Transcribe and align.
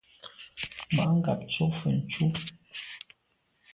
Mà 0.95 1.03
ngab 1.15 1.39
tsho’ 1.51 1.65
mfe 1.71 1.91
tù. 2.11 2.25